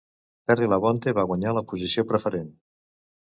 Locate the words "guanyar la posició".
1.31-2.05